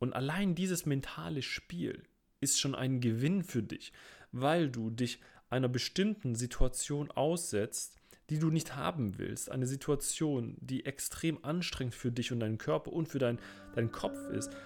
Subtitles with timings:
[0.00, 2.02] Und allein dieses mentale Spiel
[2.40, 3.92] ist schon ein Gewinn für dich,
[4.32, 7.96] weil du dich einer bestimmten Situation aussetzt,
[8.30, 9.50] die du nicht haben willst.
[9.50, 13.38] Eine Situation, die extrem anstrengend für dich und deinen Körper und für dein,
[13.74, 14.56] deinen Kopf ist.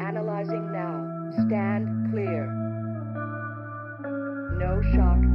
[0.00, 1.06] Analyzing now.
[1.46, 2.46] Stand clear.
[4.58, 5.31] No shock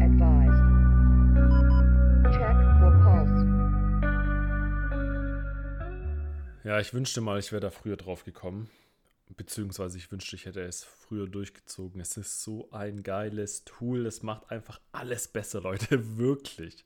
[6.68, 8.70] Ja, ich wünschte mal, ich wäre da früher drauf gekommen.
[9.38, 12.02] Beziehungsweise ich wünschte, ich hätte es früher durchgezogen.
[12.02, 14.06] Es ist so ein geiles Tool.
[14.06, 16.18] Es macht einfach alles besser, Leute.
[16.18, 16.84] Wirklich.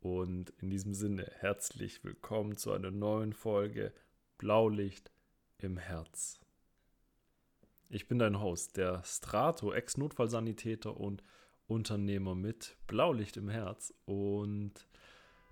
[0.00, 3.92] Und in diesem Sinne, herzlich willkommen zu einer neuen Folge
[4.38, 5.12] Blaulicht
[5.58, 6.40] im Herz.
[7.90, 11.22] Ich bin dein Host, der Strato, Ex-Notfallsanitäter und
[11.68, 13.94] Unternehmer mit Blaulicht im Herz.
[14.04, 14.84] Und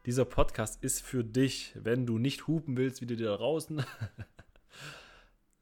[0.07, 3.85] dieser Podcast ist für dich, wenn du nicht hupen willst, wie du dir da draußen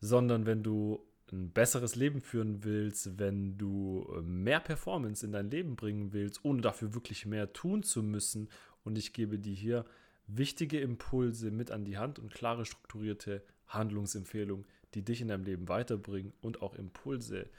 [0.01, 5.51] sondern wenn du ein besseres Leben führen willst, wenn du äh, mehr Performance in dein
[5.51, 8.49] Leben bringen willst, ohne dafür wirklich mehr tun zu müssen.
[8.85, 9.85] Und ich gebe dir hier
[10.27, 15.68] wichtige Impulse mit an die Hand und klare strukturierte Handlungsempfehlungen, die dich in deinem Leben
[15.68, 17.51] weiterbringen und auch Impulse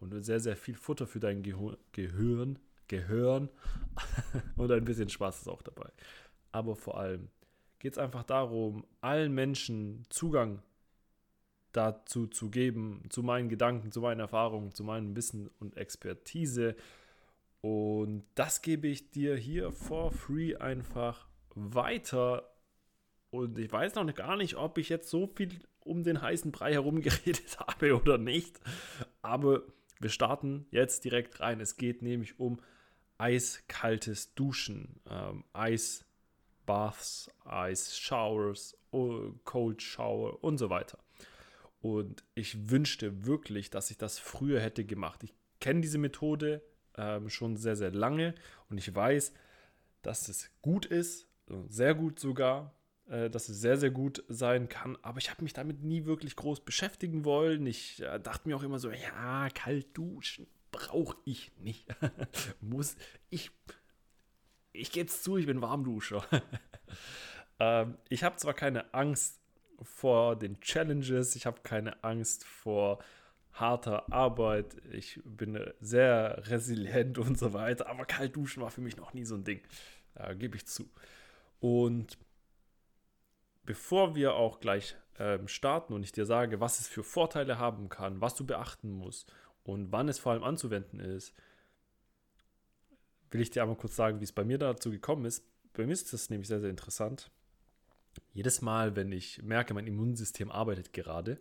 [0.00, 3.50] und sehr, sehr viel Futter für dein Gehirn, Gehirn, Gehirn
[4.56, 5.90] und ein bisschen Spaß ist auch dabei.
[6.52, 7.28] Aber vor allem
[7.78, 10.62] geht es einfach darum, allen Menschen Zugang
[11.72, 16.74] dazu zu geben, zu meinen Gedanken, zu meinen Erfahrungen, zu meinem Wissen und Expertise.
[17.60, 22.50] Und das gebe ich dir hier for free einfach weiter.
[23.30, 26.72] Und ich weiß noch gar nicht, ob ich jetzt so viel um den heißen Brei
[26.72, 28.60] herum geredet habe oder nicht.
[29.22, 29.62] Aber
[30.00, 31.60] wir starten jetzt direkt rein.
[31.60, 32.60] Es geht nämlich um
[33.18, 35.44] eiskaltes Duschen, ähm,
[36.68, 38.76] Eisbaths, Ice Showers,
[39.44, 40.98] Cold Shower und so weiter.
[41.80, 45.22] Und ich wünschte wirklich, dass ich das früher hätte gemacht.
[45.22, 46.62] Ich kenne diese Methode
[46.96, 48.34] ähm, schon sehr, sehr lange
[48.68, 49.32] und ich weiß,
[50.02, 51.28] dass es gut ist,
[51.68, 52.74] sehr gut sogar,
[53.08, 54.98] äh, dass es sehr, sehr gut sein kann.
[55.02, 57.66] Aber ich habe mich damit nie wirklich groß beschäftigen wollen.
[57.66, 61.86] Ich äh, dachte mir auch immer so, ja, kalt duschen brauche ich nicht.
[62.60, 62.96] Muss
[63.30, 63.50] ich.
[64.78, 66.24] Ich gebe es zu, ich bin Warmduscher.
[67.58, 69.40] ähm, ich habe zwar keine Angst
[69.82, 72.98] vor den Challenges, ich habe keine Angst vor
[73.52, 78.96] harter Arbeit, ich bin sehr resilient und so weiter, aber kalt duschen war für mich
[78.96, 79.60] noch nie so ein Ding,
[80.14, 80.88] äh, gebe ich zu.
[81.58, 82.16] Und
[83.64, 87.88] bevor wir auch gleich ähm, starten und ich dir sage, was es für Vorteile haben
[87.88, 89.32] kann, was du beachten musst
[89.64, 91.34] und wann es vor allem anzuwenden ist,
[93.30, 95.44] will ich dir einmal kurz sagen, wie es bei mir dazu gekommen ist.
[95.74, 97.30] Bei mir ist das nämlich sehr, sehr interessant
[98.32, 101.38] jedes Mal, wenn ich merke, mein Immunsystem arbeitet gerade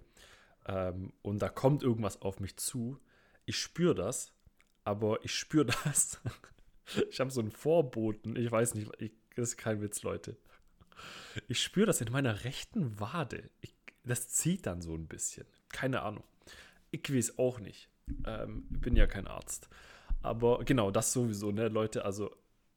[0.65, 2.99] ähm, und da kommt irgendwas auf mich zu,
[3.45, 4.33] ich spüre das,
[4.83, 6.19] aber ich spüre das.
[7.09, 10.37] ich habe so einen Vorboten, ich weiß nicht, ich, das ist kein Witz, Leute.
[11.47, 13.49] Ich spüre das in meiner rechten Wade.
[13.61, 15.45] Ich, das zieht dann so ein bisschen.
[15.69, 16.23] Keine Ahnung.
[16.89, 17.89] Ich weiß auch nicht.
[18.25, 19.69] Ähm, bin ja kein Arzt.
[20.27, 22.05] Aber genau, das sowieso, ne, Leute.
[22.05, 22.31] Also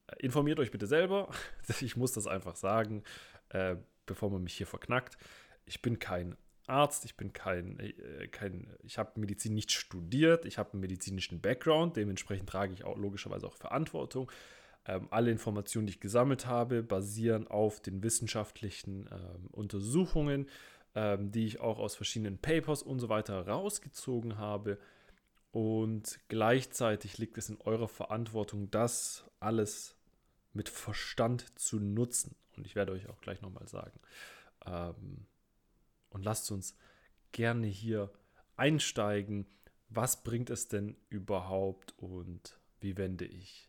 [0.06, 1.28] äh, informiert euch bitte selber.
[1.80, 3.02] Ich muss das einfach sagen.
[3.50, 3.76] Äh,
[4.10, 5.16] bevor man mich hier verknackt.
[5.66, 10.58] Ich bin kein Arzt, ich bin kein, äh, kein ich habe Medizin nicht studiert, ich
[10.58, 14.30] habe einen medizinischen Background, dementsprechend trage ich auch logischerweise auch Verantwortung.
[14.86, 20.48] Ähm, alle Informationen, die ich gesammelt habe, basieren auf den wissenschaftlichen ähm, Untersuchungen,
[20.96, 24.78] ähm, die ich auch aus verschiedenen Papers und so weiter rausgezogen habe.
[25.52, 29.96] Und gleichzeitig liegt es in eurer Verantwortung, das alles
[30.52, 32.36] mit Verstand zu nutzen.
[32.56, 33.98] Und ich werde euch auch gleich nochmal sagen.
[34.64, 35.26] Ähm,
[36.10, 36.76] und lasst uns
[37.32, 38.12] gerne hier
[38.56, 39.46] einsteigen.
[39.88, 43.68] Was bringt es denn überhaupt und wie wende ich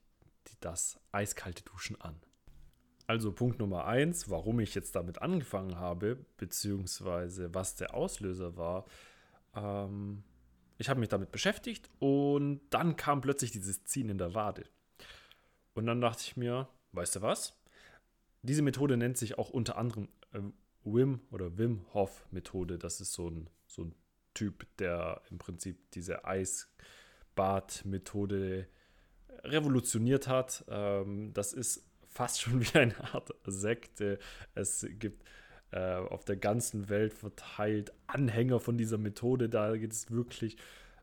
[0.59, 2.19] das eiskalte Duschen an?
[3.07, 8.85] Also Punkt Nummer eins, warum ich jetzt damit angefangen habe, beziehungsweise was der Auslöser war.
[9.55, 10.23] Ähm,
[10.81, 14.63] ich habe mich damit beschäftigt und dann kam plötzlich dieses Ziehen in der Wade.
[15.75, 17.55] Und dann dachte ich mir, weißt du was?
[18.41, 20.39] Diese Methode nennt sich auch unter anderem äh,
[20.83, 22.79] Wim oder Wim Hof Methode.
[22.79, 23.93] Das ist so ein, so ein
[24.33, 28.67] Typ, der im Prinzip diese Eisbad-Methode
[29.43, 30.65] revolutioniert hat.
[30.67, 34.17] Ähm, das ist fast schon wie eine Art Sekte.
[34.55, 35.23] Es gibt
[35.71, 39.49] äh, auf der ganzen Welt verteilt Anhänger von dieser Methode.
[39.49, 40.57] Da geht es wirklich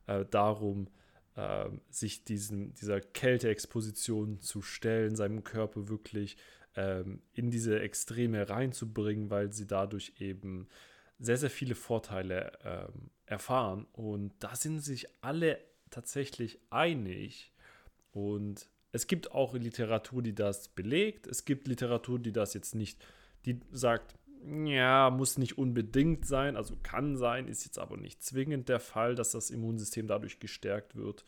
[0.06, 0.88] äh, darum,
[1.36, 6.36] äh, sich diesen, dieser Kälteexposition zu stellen, seinem Körper wirklich
[6.76, 10.68] ähm, in diese Extreme reinzubringen, weil sie dadurch eben
[11.18, 13.86] sehr, sehr viele Vorteile ähm, erfahren.
[13.92, 15.58] Und da sind sich alle
[15.90, 17.52] tatsächlich einig.
[18.12, 21.26] Und es gibt auch Literatur, die das belegt.
[21.26, 23.04] Es gibt Literatur, die das jetzt nicht,
[23.44, 28.68] die sagt, ja, muss nicht unbedingt sein, also kann sein, ist jetzt aber nicht zwingend
[28.68, 31.24] der Fall, dass das Immunsystem dadurch gestärkt wird.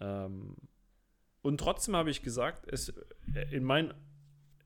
[0.00, 0.56] Ähm,
[1.42, 2.92] und trotzdem habe ich gesagt, es,
[3.34, 3.94] äh, in, mein,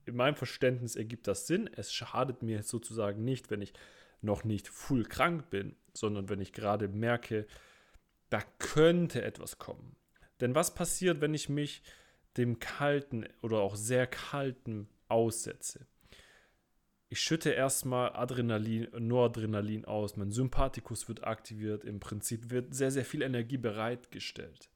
[0.05, 1.69] in meinem Verständnis ergibt das Sinn.
[1.75, 3.73] Es schadet mir sozusagen nicht, wenn ich
[4.21, 7.45] noch nicht full krank bin, sondern wenn ich gerade merke,
[8.29, 9.95] da könnte etwas kommen.
[10.39, 11.83] Denn was passiert, wenn ich mich
[12.37, 15.85] dem kalten oder auch sehr kalten aussetze?
[17.13, 23.05] Ich schütte erstmal Adrenalin, Noradrenalin aus, mein Sympathikus wird aktiviert, im Prinzip wird sehr, sehr
[23.05, 24.67] viel Energie bereitgestellt.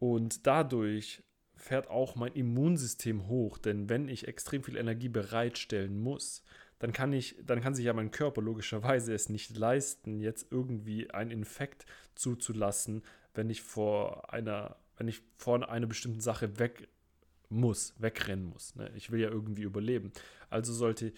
[0.00, 1.22] Und dadurch
[1.54, 6.42] fährt auch mein Immunsystem hoch, denn wenn ich extrem viel Energie bereitstellen muss,
[6.80, 11.08] dann kann ich, dann kann sich ja mein Körper logischerweise es nicht leisten, jetzt irgendwie
[11.12, 11.86] einen Infekt
[12.16, 16.88] zuzulassen, wenn ich vor einer, wenn ich vor einer bestimmten Sache weg
[17.48, 18.74] muss, wegrennen muss.
[18.74, 18.90] Ne?
[18.94, 20.12] Ich will ja irgendwie überleben.
[20.50, 21.12] Also sollte,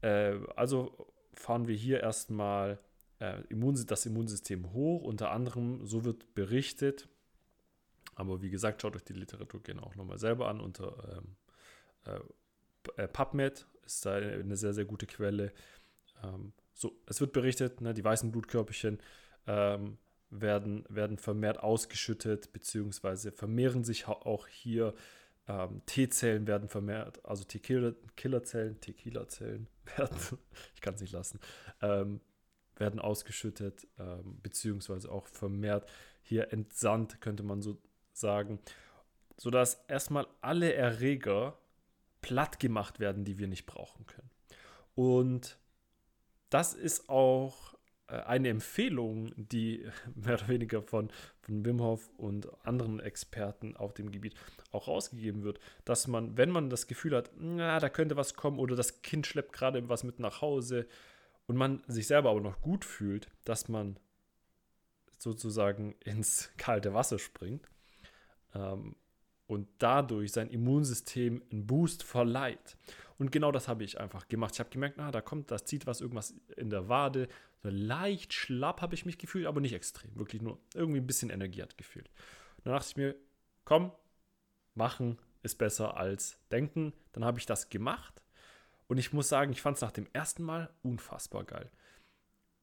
[0.00, 2.78] äh, also fahren wir hier erstmal
[3.18, 3.42] äh,
[3.86, 5.02] das Immunsystem hoch.
[5.02, 7.08] Unter anderem, so wird berichtet,
[8.14, 11.36] aber wie gesagt, schaut euch die Literatur gerne auch nochmal selber an unter ähm,
[12.96, 15.52] äh, äh PubMed ist da eine sehr, sehr gute Quelle.
[16.22, 18.98] Ähm, so, es wird berichtet, ne, die weißen Blutkörperchen
[19.46, 19.98] ähm,
[20.30, 24.94] werden, werden vermehrt ausgeschüttet, beziehungsweise vermehren sich auch hier.
[25.48, 29.66] Ähm, T-Zellen werden vermehrt, also T-Killerzellen, T-Killerzellen
[29.96, 30.38] werden,
[30.74, 31.40] ich kann es nicht lassen,
[31.80, 32.20] ähm,
[32.76, 35.90] werden ausgeschüttet, ähm, beziehungsweise auch vermehrt
[36.22, 37.78] hier entsandt, könnte man so
[38.12, 38.60] sagen,
[39.38, 41.58] sodass erstmal alle Erreger
[42.20, 44.30] platt gemacht werden, die wir nicht brauchen können.
[44.94, 45.58] Und
[46.50, 47.77] das ist auch
[48.08, 51.10] eine Empfehlung, die mehr oder weniger von,
[51.40, 54.34] von Wim Hof und anderen Experten auf dem Gebiet
[54.72, 58.58] auch rausgegeben wird, dass man, wenn man das Gefühl hat, na, da könnte was kommen
[58.58, 60.86] oder das Kind schleppt gerade was mit nach Hause
[61.46, 63.98] und man sich selber aber noch gut fühlt, dass man
[65.18, 67.68] sozusagen ins kalte Wasser springt
[68.54, 68.96] ähm,
[69.46, 72.76] und dadurch sein Immunsystem einen Boost verleiht.
[73.18, 74.54] Und genau das habe ich einfach gemacht.
[74.54, 77.28] Ich habe gemerkt, na, da kommt, das zieht was irgendwas in der Wade.
[77.62, 80.16] So leicht schlapp habe ich mich gefühlt, aber nicht extrem.
[80.16, 82.10] Wirklich nur irgendwie ein bisschen Energie hat gefühlt.
[82.62, 83.14] Dann dachte ich mir,
[83.64, 83.92] komm,
[84.74, 86.92] machen ist besser als denken.
[87.12, 88.22] Dann habe ich das gemacht.
[88.86, 91.70] Und ich muss sagen, ich fand es nach dem ersten Mal unfassbar geil.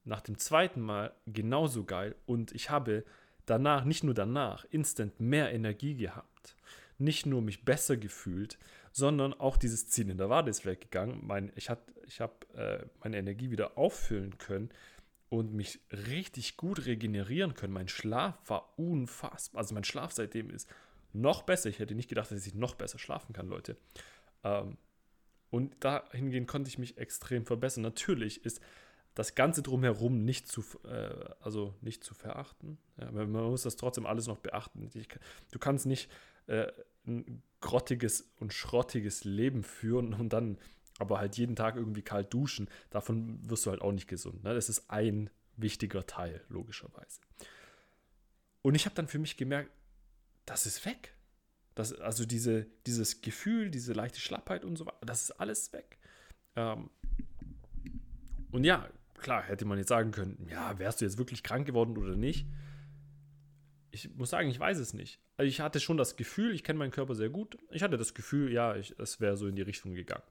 [0.04, 2.16] Nach dem zweiten Mal genauso geil.
[2.26, 3.04] Und ich habe
[3.44, 6.56] danach, nicht nur danach, instant mehr Energie gehabt
[6.98, 8.58] nicht nur mich besser gefühlt,
[8.96, 11.20] sondern auch dieses Ziehen in der Wade ist weggegangen.
[11.22, 14.70] Mein, ich habe ich hab, äh, meine Energie wieder auffüllen können
[15.28, 17.74] und mich richtig gut regenerieren können.
[17.74, 19.60] Mein Schlaf war unfassbar.
[19.60, 20.66] Also mein Schlaf seitdem ist
[21.12, 21.68] noch besser.
[21.68, 23.76] Ich hätte nicht gedacht, dass ich noch besser schlafen kann, Leute.
[24.42, 24.78] Ähm,
[25.50, 27.82] und dahingehend konnte ich mich extrem verbessern.
[27.82, 28.62] Natürlich ist
[29.14, 32.78] das Ganze drumherum nicht zu, äh, also nicht zu verachten.
[32.98, 34.88] Ja, man muss das trotzdem alles noch beachten.
[34.94, 35.08] Ich,
[35.50, 36.10] du kannst nicht
[36.46, 36.72] äh,
[37.06, 40.58] ein grottiges und schrottiges Leben führen und dann
[40.98, 44.44] aber halt jeden Tag irgendwie kalt duschen, davon wirst du halt auch nicht gesund.
[44.44, 44.54] Ne?
[44.54, 47.20] Das ist ein wichtiger Teil, logischerweise.
[48.62, 49.70] Und ich habe dann für mich gemerkt,
[50.44, 51.14] das ist weg.
[51.74, 55.98] Das, also diese, dieses Gefühl, diese leichte Schlappheit und so weiter, das ist alles weg.
[56.56, 56.88] Ähm,
[58.50, 58.88] und ja,
[59.18, 62.46] klar, hätte man jetzt sagen können, ja, wärst du jetzt wirklich krank geworden oder nicht?
[64.04, 65.18] Ich muss sagen, ich weiß es nicht.
[65.36, 67.56] Also ich hatte schon das Gefühl, ich kenne meinen Körper sehr gut.
[67.70, 70.22] Ich hatte das Gefühl, ja, es wäre so in die Richtung gegangen.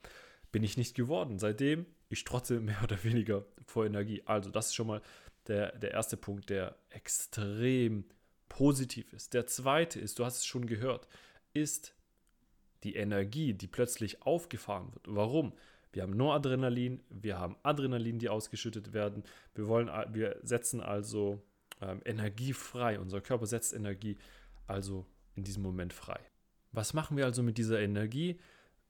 [0.51, 1.39] Bin ich nicht geworden.
[1.39, 4.21] Seitdem ich trotzdem mehr oder weniger vor Energie.
[4.25, 5.01] Also, das ist schon mal
[5.47, 8.05] der, der erste Punkt, der extrem
[8.49, 9.33] positiv ist.
[9.33, 11.07] Der zweite ist, du hast es schon gehört,
[11.53, 11.95] ist
[12.83, 15.05] die Energie, die plötzlich aufgefahren wird.
[15.07, 15.53] Warum?
[15.91, 19.23] Wir haben Noradrenalin, wir haben Adrenalin, die ausgeschüttet werden.
[19.55, 21.41] Wir wollen, wir setzen also
[21.81, 22.99] ähm, Energie frei.
[22.99, 24.17] Unser Körper setzt Energie
[24.67, 25.05] also
[25.35, 26.19] in diesem Moment frei.
[26.71, 28.39] Was machen wir also mit dieser Energie?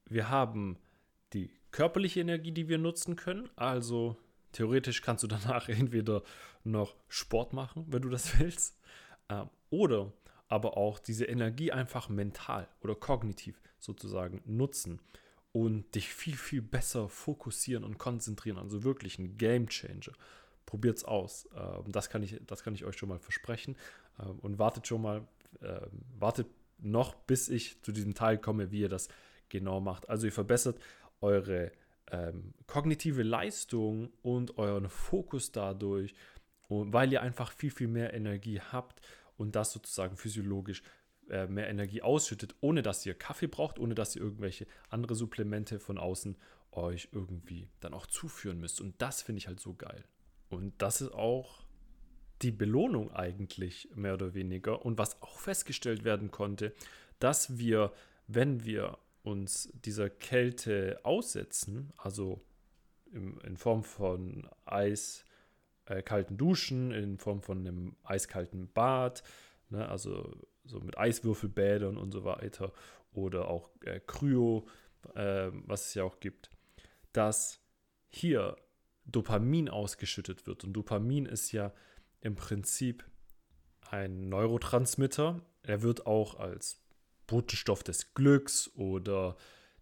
[0.06, 0.78] Wir haben
[1.34, 3.50] die körperliche Energie, die wir nutzen können.
[3.56, 4.18] Also
[4.52, 6.24] theoretisch kannst du danach entweder
[6.64, 8.80] noch Sport machen, wenn du das willst,
[9.30, 10.14] ähm, oder
[10.48, 15.02] aber auch diese Energie einfach mental oder kognitiv sozusagen nutzen
[15.52, 18.58] und dich viel, viel besser fokussieren und konzentrieren.
[18.58, 20.14] Also wirklich ein Game Changer
[20.66, 21.48] probiert es aus.
[21.56, 23.76] Ähm, das, kann ich, das kann ich euch schon mal versprechen.
[24.20, 25.28] Ähm, und wartet schon mal,
[25.62, 29.08] ähm, wartet noch, bis ich zu diesem Teil komme, wie ihr das
[29.50, 30.10] genau macht.
[30.10, 30.80] Also ihr verbessert
[31.22, 31.72] eure
[32.12, 36.14] ähm, kognitive Leistung und euren Fokus dadurch,
[36.68, 39.02] weil ihr einfach viel, viel mehr Energie habt
[39.38, 40.84] und das sozusagen physiologisch
[41.30, 45.80] äh, mehr Energie ausschüttet, ohne dass ihr Kaffee braucht, ohne dass ihr irgendwelche andere Supplemente
[45.80, 46.36] von außen
[46.72, 48.82] euch irgendwie dann auch zuführen müsst.
[48.82, 50.04] Und das finde ich halt so geil.
[50.50, 51.66] Und das ist auch
[52.42, 54.86] die Belohnung eigentlich mehr oder weniger.
[54.86, 56.74] Und was auch festgestellt werden konnte,
[57.20, 57.92] dass wir,
[58.28, 62.42] wenn wir uns dieser Kälte aussetzen, also
[63.12, 69.24] im, in Form von eiskalten äh, Duschen, in Form von einem eiskalten Bad,
[69.70, 70.36] ne, also
[70.66, 72.74] so mit Eiswürfelbädern und so weiter,
[73.14, 74.68] oder auch äh, Kryo,
[75.16, 76.50] äh, was es ja auch gibt,
[77.14, 77.62] dass
[78.10, 78.58] hier
[79.06, 80.64] Dopamin ausgeschüttet wird.
[80.64, 81.74] Und Dopamin ist ja
[82.22, 83.06] im Prinzip
[83.90, 85.42] ein Neurotransmitter.
[85.64, 86.82] Er wird auch als
[87.28, 89.36] Botenstoff des Glücks oder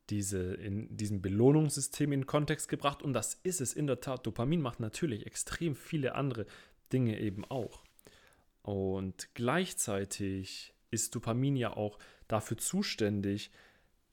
[0.10, 3.01] diese in diesem Belohnungssystem in Kontext gebracht.
[3.01, 4.25] Und das ist es in der Tat.
[4.25, 6.46] Dopamin macht natürlich extrem viele andere
[6.92, 7.84] Dinge eben auch.
[8.62, 13.51] Und gleichzeitig ist Dopamin ja auch dafür zuständig,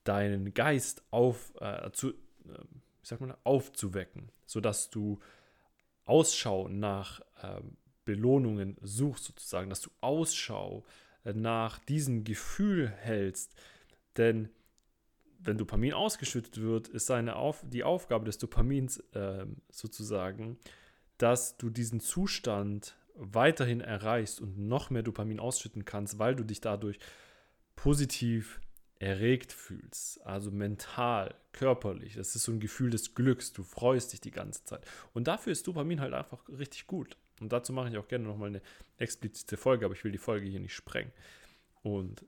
[0.03, 2.13] deinen Geist auf, äh, zu, äh,
[3.01, 5.19] wie sagt man, aufzuwecken, sodass du
[6.05, 7.61] Ausschau nach äh,
[8.05, 10.83] Belohnungen suchst, sozusagen, dass du Ausschau
[11.23, 13.55] äh, nach diesem Gefühl hältst.
[14.17, 14.49] Denn
[15.39, 20.57] wenn Dopamin ausgeschüttet wird, ist seine Auf die Aufgabe des Dopamins äh, sozusagen,
[21.17, 26.61] dass du diesen Zustand weiterhin erreichst und noch mehr Dopamin ausschütten kannst, weil du dich
[26.61, 26.99] dadurch
[27.75, 28.59] positiv
[29.01, 32.13] erregt fühlst, also mental, körperlich.
[32.13, 34.85] Das ist so ein Gefühl des Glücks, du freust dich die ganze Zeit.
[35.13, 37.17] Und dafür ist Dopamin halt einfach richtig gut.
[37.39, 38.61] Und dazu mache ich auch gerne nochmal eine
[38.97, 41.11] explizite Folge, aber ich will die Folge hier nicht sprengen.
[41.81, 42.23] Und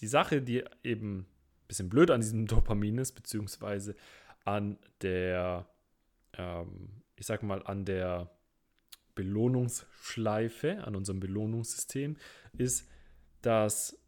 [0.00, 1.26] die Sache, die eben ein
[1.68, 3.94] bisschen blöd an diesem Dopamin ist, beziehungsweise
[4.44, 5.68] an der,
[6.32, 8.28] ähm, ich sag mal, an der
[9.14, 12.16] Belohnungsschleife, an unserem Belohnungssystem,
[12.58, 12.88] ist,
[13.42, 13.99] dass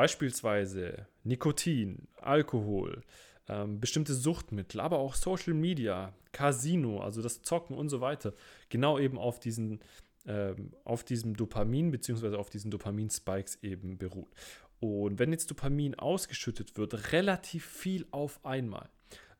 [0.00, 3.02] beispielsweise Nikotin, Alkohol,
[3.48, 8.32] ähm, bestimmte Suchtmittel, aber auch Social Media, Casino, also das Zocken und so weiter,
[8.70, 9.80] genau eben auf diesen
[10.26, 12.36] ähm, auf diesem Dopamin bzw.
[12.36, 14.30] auf diesen Dopamin-Spikes eben beruht.
[14.78, 18.88] Und wenn jetzt Dopamin ausgeschüttet wird, relativ viel auf einmal,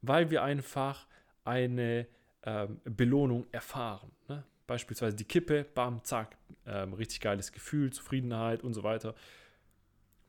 [0.02, 1.06] weil wir einfach
[1.44, 2.06] eine
[2.42, 4.10] ähm, Belohnung erfahren.
[4.28, 4.44] Ne?
[4.66, 6.36] Beispielsweise die Kippe, bam, zack,
[6.66, 9.14] ähm, richtig geiles Gefühl, Zufriedenheit und so weiter.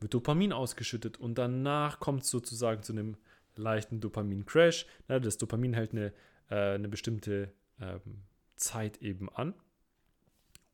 [0.02, 3.16] Wird Dopamin ausgeschüttet und danach kommt es sozusagen zu einem
[3.56, 4.86] leichten Dopamin-Crash.
[5.06, 6.12] Das Dopamin hält eine,
[6.50, 8.22] äh, eine bestimmte ähm,
[8.56, 9.54] Zeit eben an.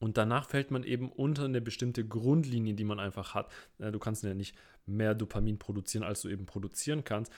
[0.00, 3.50] Und danach fällt man eben unter eine bestimmte Grundlinie, die man einfach hat.
[3.78, 4.56] Du kannst ja nicht
[4.86, 7.32] mehr Dopamin produzieren, als du eben produzieren kannst.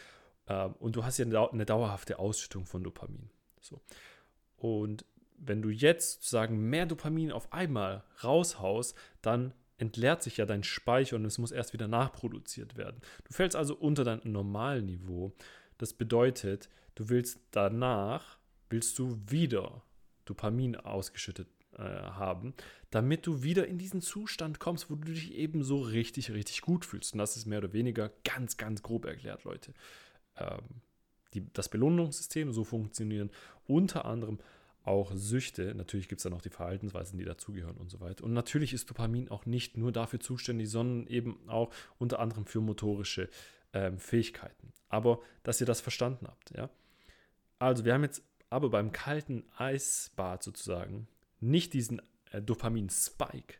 [0.47, 3.31] Ähm, und du hast ja eine dauerhafte Ausschüttung von Dopamin.
[3.61, 3.81] So.
[4.57, 5.07] Und
[5.39, 11.17] wenn du jetzt sozusagen mehr Dopamin auf einmal raushaust, dann entleert sich ja dein Speicher
[11.17, 13.01] und es muss erst wieder nachproduziert werden.
[13.25, 15.33] Du fällst also unter dein Normalniveau.
[15.79, 19.83] Das bedeutet, du willst danach, willst du wieder
[20.27, 22.55] Dopamin ausgeschüttet äh, haben,
[22.91, 26.85] damit du wieder in diesen Zustand kommst, wo du dich eben so richtig, richtig gut
[26.85, 27.15] fühlst.
[27.15, 29.73] Und das ist mehr oder weniger ganz, ganz grob erklärt, Leute.
[30.37, 30.83] Ähm,
[31.33, 33.31] die, das Belohnungssystem, so funktionieren
[33.67, 34.41] unter anderem
[34.85, 35.75] auch Süchte.
[35.75, 38.25] Natürlich gibt es dann auch die Verhaltensweisen, die dazugehören und so weiter.
[38.25, 42.61] Und natürlich ist Dopamin auch nicht nur dafür zuständig, sondern eben auch unter anderem für
[42.61, 43.29] motorische
[43.73, 44.73] ähm, Fähigkeiten.
[44.89, 46.71] Aber dass ihr das verstanden habt, ja.
[47.59, 51.07] Also wir haben jetzt aber beim kalten Eisbad sozusagen
[51.41, 52.01] nicht diesen
[52.33, 53.55] äh, Dopamin-Spike,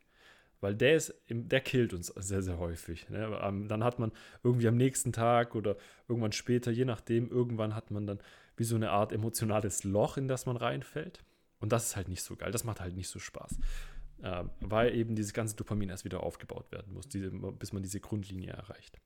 [0.61, 3.09] weil der ist, der killt uns sehr, sehr häufig.
[3.09, 3.39] Ne?
[3.43, 4.11] Ähm, dann hat man
[4.43, 5.77] irgendwie am nächsten Tag oder
[6.09, 8.21] irgendwann später, je nachdem, irgendwann hat man dann
[8.61, 11.25] wie so eine Art emotionales Loch, in das man reinfällt.
[11.61, 12.53] Und das ist halt nicht so geil.
[12.53, 13.59] Das macht halt nicht so Spaß.
[14.23, 18.01] Äh, weil eben dieses ganze Dopamin erst wieder aufgebaut werden muss, diese, bis man diese
[18.01, 18.99] Grundlinie erreicht.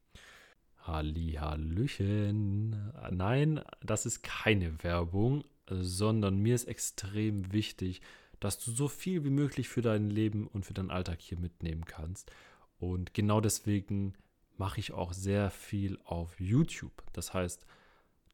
[0.80, 2.92] Halli, Hallöchen.
[3.12, 8.02] Nein, das ist keine Werbung, sondern mir ist extrem wichtig,
[8.40, 11.84] dass du so viel wie möglich für dein Leben und für deinen Alltag hier mitnehmen
[11.84, 12.32] kannst.
[12.78, 14.14] Und genau deswegen
[14.56, 17.04] mache ich auch sehr viel auf YouTube.
[17.12, 17.64] Das heißt,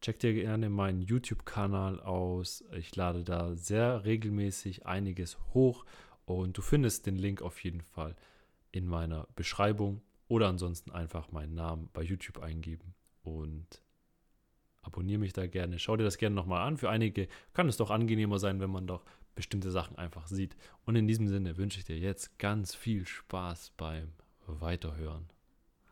[0.00, 2.64] Check dir gerne meinen YouTube-Kanal aus.
[2.72, 5.84] Ich lade da sehr regelmäßig einiges hoch
[6.24, 8.16] und du findest den Link auf jeden Fall
[8.72, 13.82] in meiner Beschreibung oder ansonsten einfach meinen Namen bei YouTube eingeben und
[14.80, 15.78] abonniere mich da gerne.
[15.78, 16.78] Schau dir das gerne nochmal an.
[16.78, 19.04] Für einige kann es doch angenehmer sein, wenn man doch
[19.34, 20.56] bestimmte Sachen einfach sieht.
[20.86, 24.12] Und in diesem Sinne wünsche ich dir jetzt ganz viel Spaß beim
[24.46, 25.28] Weiterhören.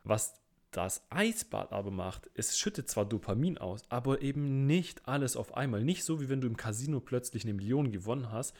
[0.04, 0.40] Was
[0.78, 5.82] das Eisbad aber macht, es schüttet zwar Dopamin aus, aber eben nicht alles auf einmal.
[5.82, 8.54] Nicht so, wie wenn du im Casino plötzlich eine Million gewonnen hast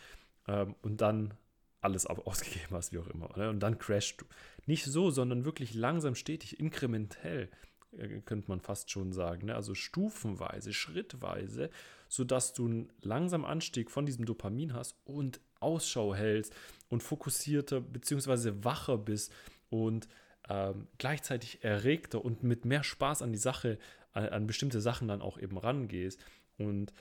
[0.49, 1.35] ähm, und dann
[1.81, 3.31] alles ausgegeben hast, wie auch immer.
[3.37, 3.49] Ne?
[3.49, 4.25] Und dann crashst du.
[4.67, 7.51] Nicht so, sondern wirklich langsam, stetig, inkrementell,
[7.97, 9.47] äh, könnte man fast schon sagen.
[9.47, 9.55] Ne?
[9.55, 11.71] Also stufenweise, schrittweise,
[12.09, 16.53] sodass du einen langsamen Anstieg von diesem Dopamin hast und Ausschau hältst
[16.89, 18.65] und fokussierter bzw.
[18.65, 19.33] wacher bist
[19.71, 20.09] und
[20.49, 23.79] ähm, gleichzeitig erregter und mit mehr Spaß an die Sache,
[24.13, 26.21] an, an bestimmte Sachen dann auch eben rangehst.
[26.59, 26.93] Und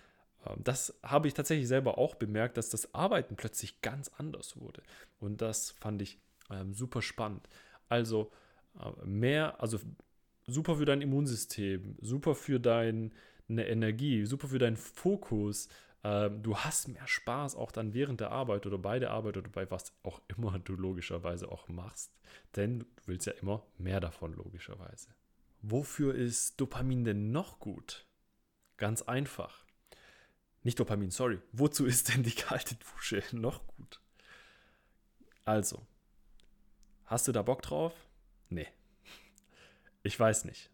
[0.45, 4.83] ähm, das habe ich tatsächlich selber auch bemerkt, dass das Arbeiten plötzlich ganz anders wurde.
[5.19, 7.47] Und das fand ich ähm, super spannend.
[7.89, 8.31] Also
[8.79, 9.79] äh, mehr, also
[10.45, 13.11] super für dein Immunsystem, super für deine
[13.47, 15.69] Energie, super für deinen Fokus,
[16.07, 19.49] ähm, du hast mehr Spaß auch dann während der Arbeit oder bei der Arbeit oder
[19.49, 22.17] bei was auch immer du logischerweise auch machst.
[22.55, 25.09] Denn du willst ja immer mehr davon logischerweise.
[25.61, 28.05] Wofür ist Dopamin denn noch gut?
[28.77, 29.65] Ganz einfach.
[30.63, 31.41] Nicht Dopamin, sorry.
[31.51, 33.99] Wozu ist denn die kalte Dusche noch gut?
[35.43, 35.85] Also,
[37.03, 37.93] hast du da Bock drauf?
[38.47, 38.67] Nee.
[40.03, 40.69] Ich weiß nicht.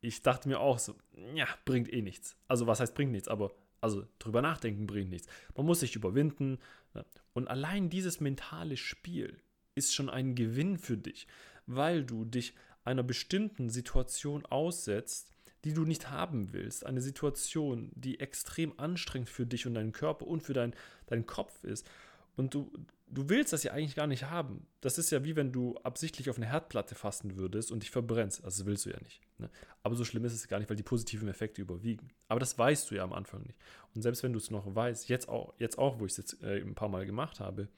[0.00, 0.96] Ich dachte mir auch so,
[1.34, 2.36] ja, bringt eh nichts.
[2.48, 3.28] Also, was heißt bringt nichts?
[3.28, 5.28] Aber also drüber nachdenken bringt nichts.
[5.56, 6.58] Man muss sich überwinden.
[6.94, 7.04] Ne?
[7.32, 9.36] Und allein dieses mentale Spiel
[9.74, 11.26] ist schon ein Gewinn für dich,
[11.66, 15.30] weil du dich einer bestimmten Situation aussetzt,
[15.64, 16.86] die du nicht haben willst.
[16.86, 20.74] Eine Situation, die extrem anstrengend für dich und deinen Körper und für dein,
[21.06, 21.88] deinen Kopf ist.
[22.36, 22.70] Und du,
[23.08, 24.66] du willst das ja eigentlich gar nicht haben.
[24.80, 28.44] Das ist ja wie wenn du absichtlich auf eine Herdplatte fasten würdest und dich verbrennst.
[28.44, 29.20] Also das willst du ja nicht.
[29.38, 29.50] Ne?
[29.82, 32.10] Aber so schlimm ist es gar nicht, weil die positiven Effekte überwiegen.
[32.28, 33.58] Aber das weißt du ja am Anfang nicht.
[33.94, 36.42] Und selbst wenn du es noch weißt, jetzt auch, jetzt auch wo ich es jetzt
[36.42, 37.68] äh, ein paar Mal gemacht habe,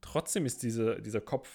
[0.00, 1.50] trotzdem ist diese, dieser Kopf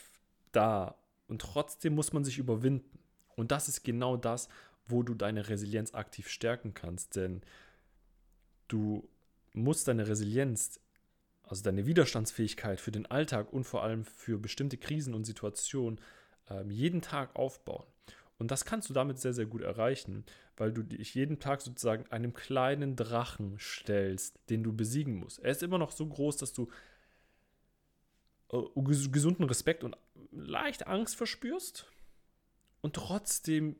[0.51, 0.95] da
[1.27, 2.99] und trotzdem muss man sich überwinden.
[3.35, 4.49] Und das ist genau das,
[4.85, 7.15] wo du deine Resilienz aktiv stärken kannst.
[7.15, 7.41] Denn
[8.67, 9.07] du
[9.53, 10.79] musst deine Resilienz
[11.51, 15.99] also deine Widerstandsfähigkeit für den Alltag und vor allem für bestimmte Krisen und Situationen
[16.49, 17.85] ähm, jeden Tag aufbauen.
[18.37, 20.23] Und das kannst du damit sehr, sehr gut erreichen,
[20.55, 25.39] weil du dich jeden Tag sozusagen einem kleinen Drachen stellst, den du besiegen musst.
[25.39, 26.69] Er ist immer noch so groß, dass du
[28.53, 28.61] äh,
[29.11, 29.97] gesunden Respekt und
[30.31, 31.85] leicht Angst verspürst.
[32.79, 33.75] Und trotzdem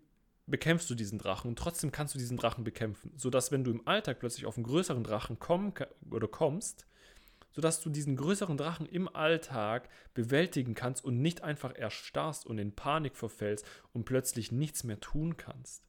[0.45, 3.87] bekämpfst du diesen Drachen und trotzdem kannst du diesen Drachen bekämpfen, sodass wenn du im
[3.87, 5.73] Alltag plötzlich auf einen größeren Drachen kommen
[6.11, 6.85] oder kommst,
[7.51, 12.73] sodass du diesen größeren Drachen im Alltag bewältigen kannst und nicht einfach erstarrst und in
[12.73, 15.83] Panik verfällst und plötzlich nichts mehr tun kannst.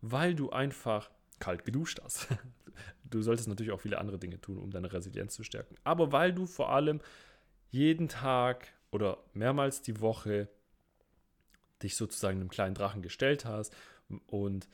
[0.00, 2.28] Weil du einfach kalt geduscht hast.
[3.04, 5.76] Du solltest natürlich auch viele andere Dinge tun, um deine Resilienz zu stärken.
[5.84, 7.00] Aber weil du vor allem
[7.70, 10.48] jeden Tag oder mehrmals die Woche
[11.84, 13.72] dich sozusagen einem kleinen Drachen gestellt hast
[14.26, 14.68] und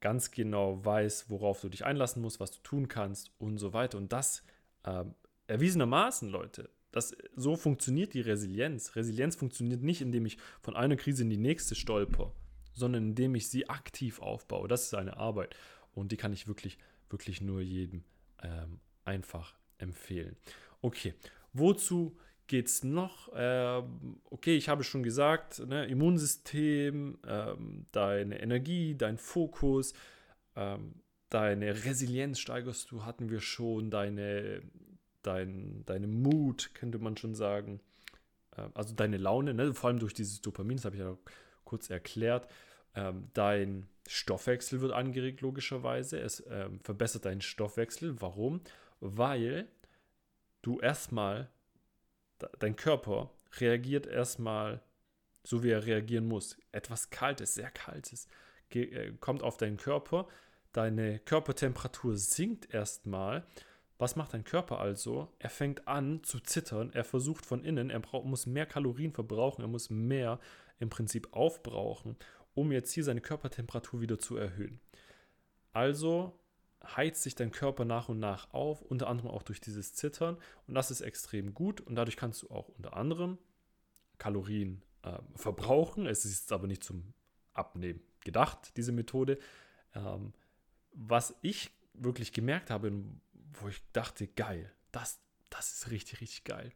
[0.00, 3.98] ganz genau weißt, worauf du dich einlassen musst, was du tun kannst und so weiter.
[3.98, 4.42] Und das
[4.82, 5.04] äh,
[5.46, 8.94] erwiesenermaßen, Leute, das, so funktioniert die Resilienz.
[8.94, 12.32] Resilienz funktioniert nicht, indem ich von einer Krise in die nächste stolper,
[12.72, 14.68] sondern indem ich sie aktiv aufbaue.
[14.68, 15.56] Das ist eine Arbeit
[15.92, 16.78] und die kann ich wirklich,
[17.10, 18.04] wirklich nur jedem
[18.42, 20.36] ähm, einfach empfehlen.
[20.82, 21.14] Okay,
[21.52, 23.28] wozu geht es noch?
[23.34, 29.94] Ähm, okay, ich habe schon gesagt, ne, Immunsystem, ähm, deine Energie, dein Fokus,
[30.54, 34.62] ähm, deine Resilienz steigerst du, hatten wir schon, deine
[35.26, 37.80] dein, deine Mut, könnte man schon sagen.
[38.56, 39.74] Ähm, also deine Laune, ne?
[39.74, 41.16] vor allem durch dieses Dopamin, das habe ich ja
[41.64, 42.48] kurz erklärt.
[42.94, 46.20] Ähm, dein Stoffwechsel wird angeregt, logischerweise.
[46.20, 48.20] Es ähm, verbessert deinen Stoffwechsel.
[48.20, 48.60] Warum?
[49.00, 49.68] Weil
[50.62, 51.50] du erstmal,
[52.58, 54.82] dein Körper reagiert erstmal
[55.42, 56.56] so, wie er reagieren muss.
[56.72, 58.28] Etwas Kaltes, sehr Kaltes,
[58.70, 60.28] äh, kommt auf deinen Körper.
[60.72, 63.46] Deine Körpertemperatur sinkt erstmal
[63.98, 65.28] was macht dein Körper also?
[65.38, 69.68] Er fängt an zu zittern, er versucht von innen, er muss mehr Kalorien verbrauchen, er
[69.68, 70.40] muss mehr
[70.78, 72.16] im Prinzip aufbrauchen,
[72.54, 74.80] um jetzt hier seine Körpertemperatur wieder zu erhöhen.
[75.72, 76.38] Also
[76.84, 80.74] heizt sich dein Körper nach und nach auf, unter anderem auch durch dieses Zittern und
[80.74, 83.38] das ist extrem gut und dadurch kannst du auch unter anderem
[84.18, 86.06] Kalorien äh, verbrauchen.
[86.06, 87.14] Es ist aber nicht zum
[87.52, 89.38] Abnehmen gedacht, diese Methode.
[89.94, 90.32] Ähm,
[90.92, 92.92] was ich wirklich gemerkt habe,
[93.60, 96.72] wo ich dachte, geil, das, das ist richtig, richtig geil.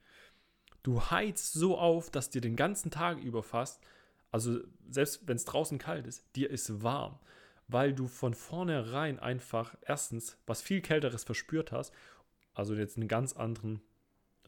[0.83, 3.81] Du heizt so auf, dass dir den ganzen Tag über fast,
[4.31, 7.19] also selbst wenn es draußen kalt ist, dir ist warm,
[7.67, 11.93] weil du von vornherein einfach erstens was viel kälteres verspürt hast,
[12.55, 13.83] also jetzt einen ganz anderen,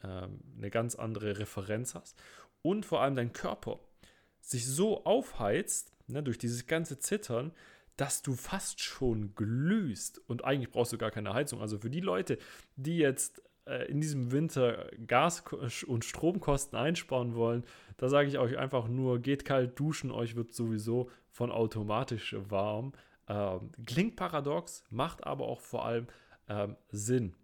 [0.03, 2.21] ähm, eine ganz andere Referenz hast
[2.62, 3.81] und vor allem dein Körper
[4.40, 7.53] sich so aufheizt, ne, durch dieses ganze Zittern,
[7.96, 11.61] dass du fast schon glühst und eigentlich brauchst du gar keine Heizung.
[11.61, 12.38] Also für die Leute,
[12.76, 15.42] die jetzt äh, in diesem Winter Gas-
[15.87, 17.64] und Stromkosten einsparen wollen,
[17.96, 22.92] da sage ich euch einfach nur, geht kalt duschen, euch wird sowieso von automatisch warm.
[23.29, 26.07] Ähm, klingt paradox, macht aber auch vor allem
[26.48, 27.35] ähm, Sinn,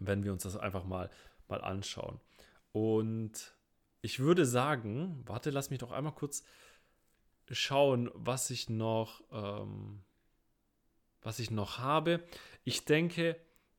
[0.00, 1.10] wenn wir uns das einfach mal,
[1.48, 2.20] mal anschauen.
[2.72, 3.54] Und
[4.00, 6.44] ich würde sagen, warte, lass mich doch einmal kurz
[7.54, 10.00] schauen, was ich noch, ähm,
[11.22, 12.22] was ich noch habe.
[12.64, 13.36] Ich denke,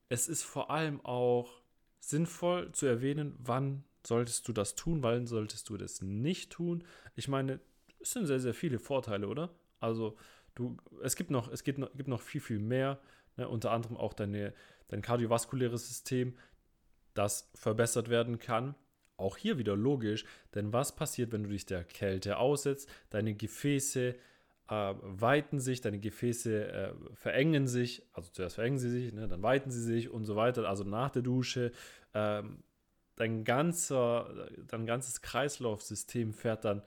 [0.10, 1.62] es ist vor allem auch
[2.00, 6.84] sinnvoll zu erwähnen, wann solltest du das tun, wann solltest du das nicht tun.
[7.16, 7.60] Ich meine,
[8.00, 9.50] es sind sehr, sehr viele Vorteile, oder?
[9.80, 10.18] Also,
[10.56, 13.00] du, es gibt noch, es gibt noch, gibt noch viel, viel mehr.
[13.38, 13.48] Ne?
[13.48, 14.54] Unter anderem auch deine,
[14.88, 16.38] dein kardiovaskuläres System,
[17.14, 18.76] das verbessert werden kann.
[19.20, 22.90] Auch hier wieder logisch, denn was passiert, wenn du dich der Kälte aussetzt?
[23.10, 24.16] Deine Gefäße
[24.70, 29.42] äh, weiten sich, deine Gefäße äh, verengen sich, also zuerst verengen sie sich, ne, dann
[29.44, 31.72] weiten sie sich und so weiter, also nach der Dusche.
[32.14, 32.64] Ähm,
[33.16, 36.82] dein, ganzer, dein ganzes Kreislaufsystem fährt dann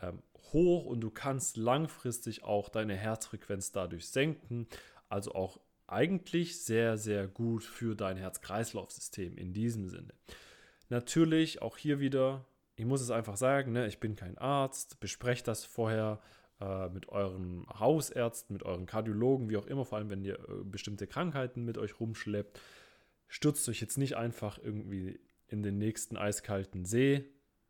[0.00, 4.66] ähm, hoch und du kannst langfristig auch deine Herzfrequenz dadurch senken.
[5.08, 10.14] Also auch eigentlich sehr, sehr gut für dein Herz-Kreislauf-System in diesem Sinne.
[10.94, 15.48] Natürlich auch hier wieder, ich muss es einfach sagen, ne, ich bin kein Arzt, besprecht
[15.48, 16.20] das vorher
[16.60, 20.62] äh, mit euren Hausärzten, mit euren Kardiologen, wie auch immer, vor allem wenn ihr äh,
[20.62, 22.60] bestimmte Krankheiten mit euch rumschleppt.
[23.26, 27.24] Stürzt euch jetzt nicht einfach irgendwie in den nächsten eiskalten See.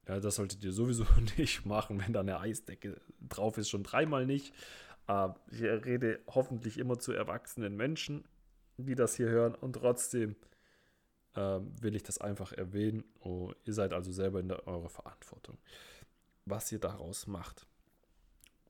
[0.06, 1.06] Ja, das solltet ihr sowieso
[1.38, 4.52] nicht machen, wenn da eine Eisdecke drauf ist, schon dreimal nicht.
[5.08, 8.24] Äh, ich rede hoffentlich immer zu erwachsenen Menschen,
[8.76, 10.37] die das hier hören und trotzdem
[11.36, 13.04] will ich das einfach erwähnen.
[13.20, 15.58] Oh, ihr seid also selber in der, eurer Verantwortung,
[16.44, 17.66] was ihr daraus macht.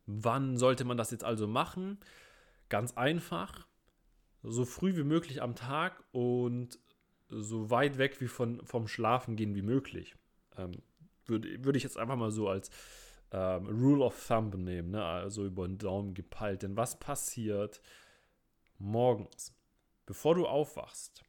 [0.07, 1.99] Wann sollte man das jetzt also machen?
[2.69, 3.67] Ganz einfach,
[4.43, 6.79] so früh wie möglich am Tag und
[7.29, 10.15] so weit weg wie von, vom Schlafen gehen wie möglich.
[10.57, 10.73] Ähm,
[11.27, 12.71] würde, würde ich jetzt einfach mal so als
[13.33, 15.05] ähm, Rule of Thumb nehmen, ne?
[15.05, 16.63] also über den Daumen gepeilt.
[16.63, 17.81] Denn was passiert
[18.79, 19.55] morgens,
[20.07, 21.24] bevor du aufwachst?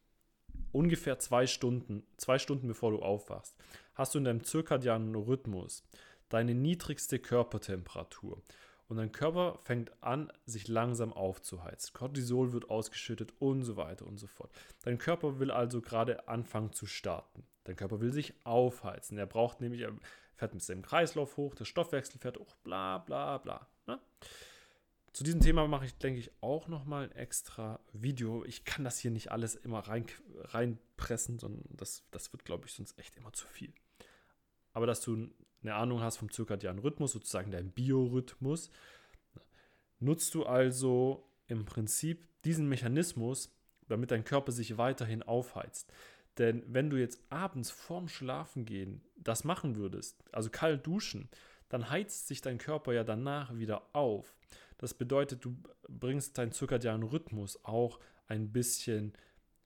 [0.75, 3.55] Ungefähr zwei Stunden, zwei Stunden bevor du aufwachst,
[3.93, 5.88] hast du in deinem zirkadianen Rhythmus
[6.29, 8.41] deine niedrigste Körpertemperatur.
[8.88, 11.93] Und dein Körper fängt an, sich langsam aufzuheizen.
[11.93, 14.51] Cortisol wird ausgeschüttet und so weiter und so fort.
[14.83, 17.43] Dein Körper will also gerade anfangen zu starten.
[17.63, 19.17] Dein Körper will sich aufheizen.
[19.17, 19.93] Er braucht nämlich, er
[20.35, 23.67] fährt mit seinem Kreislauf hoch, der Stoffwechsel fährt hoch, bla bla bla.
[23.88, 23.99] Ne?
[25.15, 28.43] Zu diesem Thema mache ich, denke ich, auch nochmal ein extra Video.
[28.43, 30.08] Ich kann das hier nicht alles immer rein,
[30.41, 33.71] reinpressen, sondern das, das wird, glaube ich, sonst echt immer zu viel.
[34.73, 35.30] Aber dass du
[35.62, 38.71] eine Ahnung hast vom zirkadianen Rhythmus, sozusagen dein Biorhythmus,
[40.01, 43.56] nutzt du also im Prinzip diesen Mechanismus,
[43.88, 45.93] damit dein Körper sich weiterhin aufheizt.
[46.39, 51.30] Denn wenn du jetzt abends vorm Schlafengehen das machen würdest, also kalt duschen,
[51.69, 54.36] dann heizt sich dein Körper ja danach wieder auf.
[54.77, 55.57] Das bedeutet, du
[55.88, 59.13] bringst deinen zirkadianen Rhythmus auch ein bisschen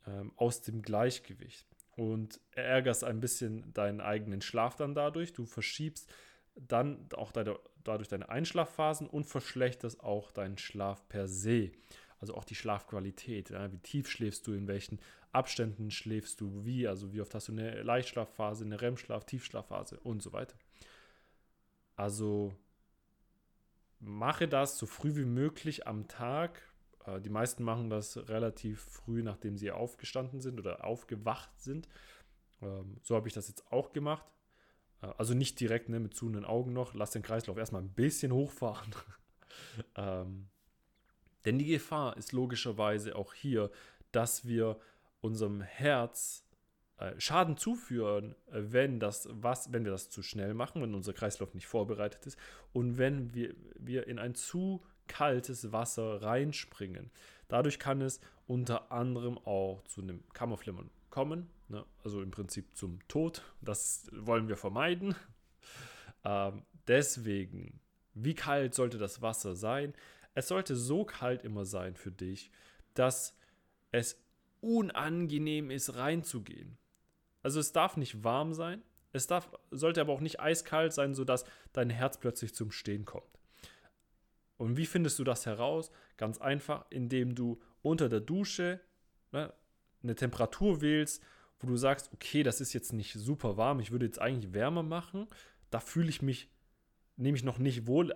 [0.05, 5.33] ähm, aus dem Gleichgewicht und ärgerst ein bisschen deinen eigenen Schlaf dann dadurch.
[5.33, 6.11] Du verschiebst
[6.55, 11.71] dann auch deine, dadurch deine Einschlafphasen und verschlechterst auch deinen Schlaf per se.
[12.19, 13.49] Also auch die Schlafqualität.
[13.49, 13.71] Ja?
[13.71, 14.99] Wie tief schläfst du, in welchen
[15.31, 20.21] Abständen schläfst du, wie, also wie oft hast du eine Leichtschlafphase, eine REM-Schlaf, Tiefschlafphase und
[20.21, 20.57] so weiter.
[21.95, 22.53] Also
[23.99, 26.61] mache das so früh wie möglich am Tag.
[27.05, 31.87] Äh, die meisten machen das relativ früh, nachdem sie aufgestanden sind oder aufgewacht sind.
[32.61, 34.25] Ähm, so habe ich das jetzt auch gemacht.
[35.01, 36.93] Äh, also nicht direkt ne, mit zuhenden Augen noch.
[36.93, 38.95] Lass den Kreislauf erstmal ein bisschen hochfahren.
[39.95, 40.47] ähm,
[41.45, 43.71] denn die Gefahr ist logischerweise auch hier,
[44.11, 44.79] dass wir
[45.21, 46.45] unserem Herz
[47.17, 51.53] Schaden zuführen, äh, wenn, das, was, wenn wir das zu schnell machen, wenn unser Kreislauf
[51.53, 52.37] nicht vorbereitet ist
[52.73, 57.09] und wenn wir, wir in ein zu kaltes Wasser reinspringen.
[57.47, 61.85] Dadurch kann es unter anderem auch zu einem Kammerflimmern kommen, ne?
[62.03, 63.43] also im Prinzip zum Tod.
[63.61, 65.15] Das wollen wir vermeiden.
[66.25, 67.79] Ähm, deswegen,
[68.13, 69.93] wie kalt sollte das Wasser sein?
[70.33, 72.51] Es sollte so kalt immer sein für dich,
[72.93, 73.37] dass
[73.91, 74.21] es
[74.59, 76.77] unangenehm ist reinzugehen.
[77.41, 81.45] Also es darf nicht warm sein, es darf, sollte aber auch nicht eiskalt sein, sodass
[81.73, 83.39] dein Herz plötzlich zum Stehen kommt.
[84.57, 85.89] Und wie findest du das heraus?
[86.17, 88.81] Ganz einfach, indem du unter der Dusche
[89.31, 89.53] ne,
[90.03, 91.23] eine Temperatur wählst,
[91.59, 94.83] wo du sagst, okay, das ist jetzt nicht super warm, ich würde jetzt eigentlich wärmer
[94.83, 95.27] machen.
[95.69, 96.49] Da fühle ich mich
[97.15, 98.13] nämlich noch nicht wohl.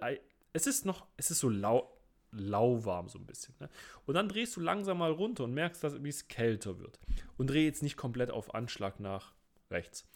[0.53, 1.91] es ist noch, es ist so lau,
[2.35, 3.55] lauwarm so ein bisschen.
[3.59, 3.69] Ne?
[4.05, 6.99] Und dann drehst du langsam mal runter und merkst, dass, es kälter wird.
[7.37, 9.33] Und dreh jetzt nicht komplett auf Anschlag nach
[9.69, 10.07] rechts.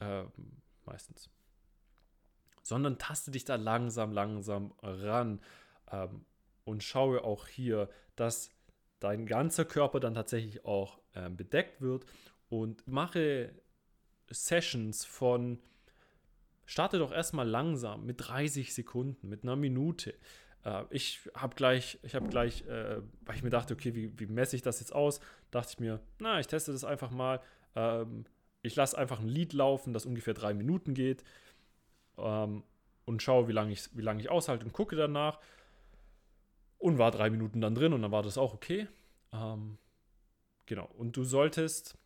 [0.00, 0.30] Ähm,
[0.84, 1.30] meistens.
[2.62, 5.40] Sondern taste dich da langsam, langsam ran.
[5.90, 6.24] Ähm,
[6.64, 8.50] und schaue auch hier, dass
[8.98, 12.06] dein ganzer Körper dann tatsächlich auch äh, bedeckt wird.
[12.48, 13.52] Und mache
[14.30, 15.60] Sessions von
[16.64, 20.14] starte doch erstmal langsam mit 30 Sekunden, mit einer Minute.
[20.66, 24.26] Äh, ich habe gleich, ich habe gleich, äh, weil ich mir dachte, okay, wie, wie
[24.26, 25.20] messe ich das jetzt aus?
[25.50, 27.40] Dachte ich mir, na, ich teste das einfach mal.
[27.74, 28.24] Ähm,
[28.62, 31.22] ich lasse einfach ein Lied laufen, das ungefähr drei Minuten geht
[32.18, 32.64] ähm,
[33.04, 35.38] und schaue, wie lange ich, wie ich aushalte und gucke danach.
[36.78, 38.86] Und war drei Minuten dann drin und dann war das auch okay.
[39.32, 39.78] Ähm,
[40.66, 40.90] genau.
[40.98, 41.96] Und du solltest,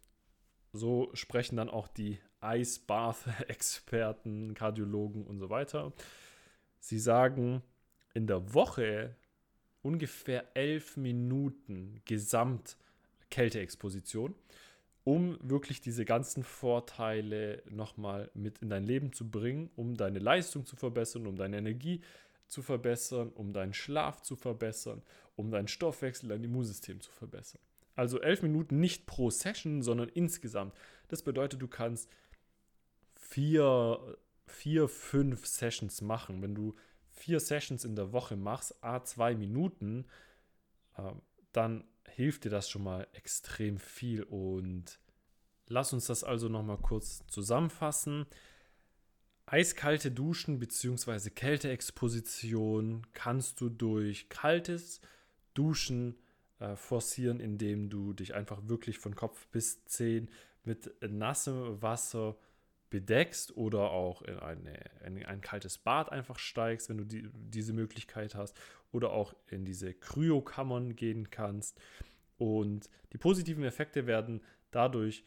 [0.72, 5.92] so sprechen dann auch die Ice Bath Experten, Kardiologen und so weiter.
[6.78, 7.62] Sie sagen,
[8.14, 9.16] in der Woche
[9.82, 12.76] ungefähr elf Minuten Gesamt
[13.30, 14.34] Kälteexposition,
[15.04, 20.66] um wirklich diese ganzen Vorteile nochmal mit in dein Leben zu bringen, um deine Leistung
[20.66, 22.02] zu verbessern, um deine Energie
[22.48, 25.02] zu verbessern, um deinen Schlaf zu verbessern,
[25.36, 27.60] um deinen Stoffwechsel, dein Immunsystem zu verbessern.
[27.94, 30.74] Also elf Minuten nicht pro Session, sondern insgesamt.
[31.08, 32.10] Das bedeutet, du kannst
[33.14, 36.42] vier, vier, fünf Sessions machen.
[36.42, 36.74] Wenn du
[37.20, 40.06] vier Sessions in der Woche machst, a zwei Minuten,
[40.96, 41.12] äh,
[41.52, 44.22] dann hilft dir das schon mal extrem viel.
[44.22, 44.98] Und
[45.68, 48.26] lass uns das also nochmal kurz zusammenfassen.
[49.46, 51.30] Eiskalte Duschen bzw.
[51.30, 55.00] Kälteexposition kannst du durch kaltes
[55.54, 56.16] Duschen
[56.58, 60.30] äh, forcieren, indem du dich einfach wirklich von Kopf bis Zehen
[60.64, 62.36] mit nassem Wasser
[62.90, 67.72] bedeckst oder auch in, eine, in ein kaltes Bad einfach steigst, wenn du die, diese
[67.72, 68.56] Möglichkeit hast,
[68.92, 71.80] oder auch in diese Kryokammern gehen kannst.
[72.36, 75.24] Und die positiven Effekte werden dadurch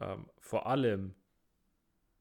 [0.00, 1.14] ähm, vor allem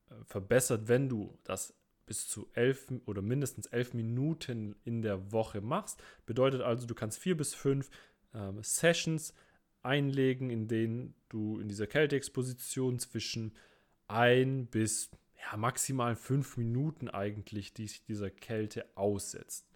[0.09, 1.73] äh, verbessert, wenn du das
[2.05, 6.01] bis zu elf oder mindestens elf Minuten in der Woche machst.
[6.25, 7.89] Bedeutet also, du kannst vier bis fünf
[8.33, 9.33] ähm, Sessions
[9.81, 13.53] einlegen, in denen du in dieser Kälteexposition zwischen
[14.07, 19.67] ein bis ja, maximal fünf Minuten eigentlich die sich dieser Kälte aussetzt.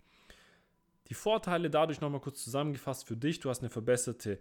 [1.09, 3.39] Die Vorteile dadurch nochmal kurz zusammengefasst für dich.
[3.39, 4.39] Du hast eine verbesserte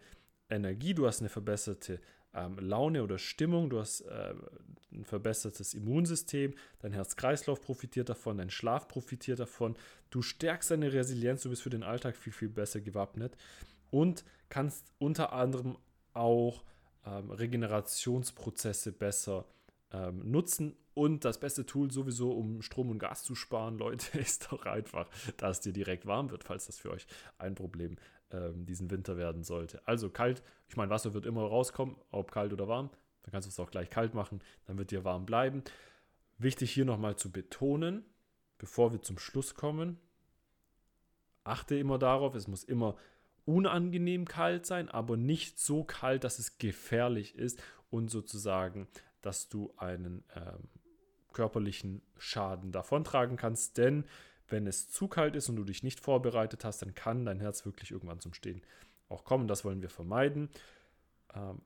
[0.50, 2.00] Energie, du hast eine verbesserte
[2.34, 4.34] ähm, Laune oder Stimmung, du hast äh,
[4.92, 9.76] ein verbessertes Immunsystem, dein Herz-Kreislauf profitiert davon, dein Schlaf profitiert davon,
[10.10, 13.36] du stärkst deine Resilienz, du bist für den Alltag viel, viel besser gewappnet
[13.90, 15.76] und kannst unter anderem
[16.14, 16.62] auch
[17.04, 19.46] ähm, Regenerationsprozesse besser
[19.96, 20.76] ähm, nutzen.
[20.94, 25.08] Und das beste Tool sowieso, um Strom und Gas zu sparen, Leute, ist doch einfach,
[25.36, 27.06] dass dir direkt warm wird, falls das für euch
[27.38, 27.96] ein Problem
[28.30, 29.86] ähm, diesen Winter werden sollte.
[29.86, 32.90] Also kalt, ich meine, Wasser wird immer rauskommen, ob kalt oder warm.
[33.22, 35.62] Dann kannst du es auch gleich kalt machen, dann wird dir warm bleiben.
[36.38, 38.04] Wichtig hier nochmal zu betonen,
[38.58, 39.98] bevor wir zum Schluss kommen,
[41.42, 42.96] achte immer darauf, es muss immer
[43.44, 48.88] unangenehm kalt sein, aber nicht so kalt, dass es gefährlich ist und sozusagen
[49.26, 50.68] dass du einen ähm,
[51.32, 53.76] körperlichen Schaden davontragen kannst.
[53.76, 54.04] Denn
[54.48, 57.66] wenn es zu kalt ist und du dich nicht vorbereitet hast, dann kann dein Herz
[57.66, 58.62] wirklich irgendwann zum Stehen
[59.08, 59.48] auch kommen.
[59.48, 60.48] Das wollen wir vermeiden.
[61.34, 61.60] Ähm,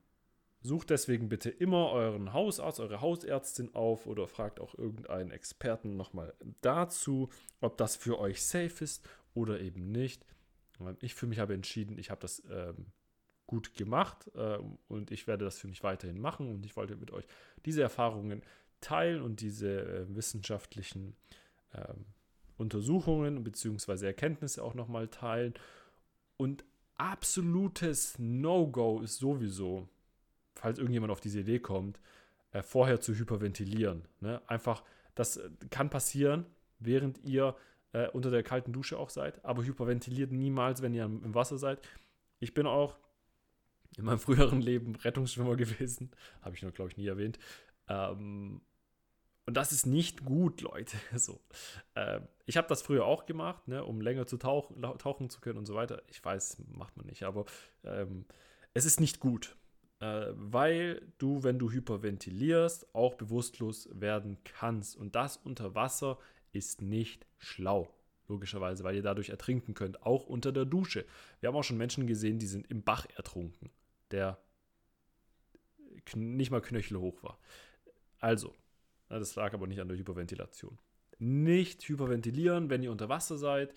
[0.62, 6.34] sucht deswegen bitte immer euren Hausarzt, eure Hausärztin auf oder fragt auch irgendeinen Experten nochmal
[6.62, 7.28] dazu,
[7.60, 10.24] ob das für euch safe ist oder eben nicht.
[10.80, 12.86] Ähm, ich für mich habe entschieden, ich habe das ähm,
[13.50, 17.10] gut gemacht äh, und ich werde das für mich weiterhin machen und ich wollte mit
[17.10, 17.26] euch
[17.64, 18.42] diese Erfahrungen
[18.80, 21.16] teilen und diese äh, wissenschaftlichen
[21.72, 21.92] äh,
[22.58, 24.06] Untersuchungen bzw.
[24.06, 25.54] Erkenntnisse auch nochmal teilen.
[26.36, 26.64] Und
[26.96, 29.88] absolutes No-Go ist sowieso,
[30.54, 31.98] falls irgendjemand auf diese Idee kommt,
[32.52, 34.04] äh, vorher zu hyperventilieren.
[34.20, 34.40] Ne?
[34.46, 34.84] Einfach,
[35.16, 36.46] das äh, kann passieren,
[36.78, 37.56] während ihr
[37.94, 41.80] äh, unter der kalten Dusche auch seid, aber hyperventiliert niemals, wenn ihr im Wasser seid.
[42.38, 42.96] Ich bin auch
[44.00, 46.10] in meinem früheren Leben Rettungsschwimmer gewesen.
[46.42, 47.38] Habe ich noch, glaube ich, nie erwähnt.
[47.88, 48.60] Ähm,
[49.46, 50.96] und das ist nicht gut, Leute.
[51.16, 51.40] So.
[51.94, 55.58] Äh, ich habe das früher auch gemacht, ne, um länger zu tauchen, tauchen zu können
[55.58, 56.02] und so weiter.
[56.08, 57.44] Ich weiß, macht man nicht, aber
[57.84, 58.24] ähm,
[58.74, 59.56] es ist nicht gut.
[60.00, 64.96] Äh, weil du, wenn du hyperventilierst, auch bewusstlos werden kannst.
[64.96, 66.18] Und das unter Wasser
[66.52, 67.94] ist nicht schlau
[68.28, 71.04] logischerweise, weil ihr dadurch ertrinken könnt, auch unter der Dusche.
[71.40, 73.70] Wir haben auch schon Menschen gesehen, die sind im Bach ertrunken
[74.10, 74.38] der
[76.14, 77.38] nicht mal knöchelhoch war.
[78.18, 78.54] Also,
[79.08, 80.78] das lag aber nicht an der Hyperventilation.
[81.18, 83.74] nicht hyperventilieren, wenn ihr unter Wasser seid.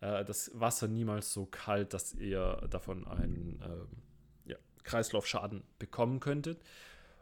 [0.00, 6.62] Äh, das Wasser niemals so kalt, dass ihr davon einen äh, ja, Kreislaufschaden bekommen könntet.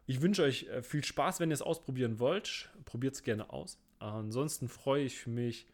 [0.06, 2.70] Ich wünsche euch äh, viel Spaß, wenn ihr es ausprobieren wollt.
[2.84, 3.78] Probiert es gerne aus.
[3.98, 5.66] Ansonsten freue ich mich,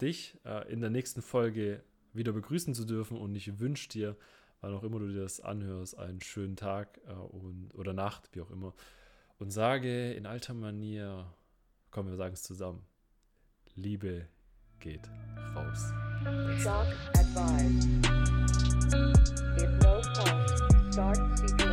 [0.00, 4.16] dich äh, in der nächsten Folge wieder begrüßen zu dürfen und ich wünsche dir,
[4.60, 8.40] wann auch immer du dir das anhörst, einen schönen Tag äh, und, oder Nacht, wie
[8.40, 8.74] auch immer.
[9.38, 11.26] Und sage in alter Manier,
[11.90, 12.84] komm, wir sagen es zusammen,
[13.74, 14.26] Liebe
[14.80, 15.08] geht
[15.54, 15.92] raus.
[16.62, 17.88] Shock advised.
[19.56, 21.69] If no pulse, start